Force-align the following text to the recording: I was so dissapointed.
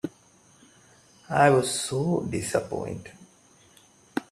I 1.29 1.51
was 1.51 1.79
so 1.79 2.21
dissapointed. 2.27 3.11